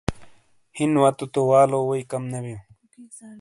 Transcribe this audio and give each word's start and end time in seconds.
ہِین 0.77 0.93
واتو 1.01 1.25
تو 1.33 1.41
والو 1.49 1.79
ووئی 1.87 2.03
کم 2.11 2.23
نے 2.31 2.39
بِیوں۔ 2.43 2.61